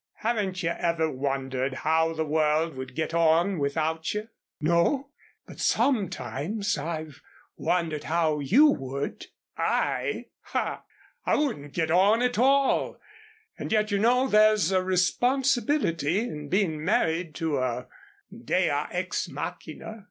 "Haven't 0.21 0.63
you 0.63 0.69
ever 0.69 1.11
wondered 1.11 1.75
how 1.75 2.13
the 2.13 2.25
world 2.25 2.73
would 2.73 2.95
get 2.95 3.13
on 3.13 3.59
without 3.59 4.15
you?" 4.15 4.29
"No, 4.59 5.11
but 5.45 5.59
sometimes 5.59 6.75
I've 6.75 7.21
wondered 7.55 8.05
how 8.05 8.39
you 8.39 8.65
would." 8.65 9.27
"I? 9.57 10.25
Ah! 10.55 10.83
I 11.23 11.35
wouldn't 11.35 11.73
get 11.73 11.91
on 11.91 12.23
at 12.23 12.39
all. 12.39 12.99
And 13.59 13.71
yet 13.71 13.91
you 13.91 13.99
know 13.99 14.27
there's 14.27 14.71
a 14.71 14.81
responsibility 14.81 16.21
in 16.21 16.49
being 16.49 16.83
married 16.83 17.35
to 17.35 17.59
a 17.59 17.87
Dea 18.33 18.71
ex 18.91 19.29
Machina." 19.29 19.99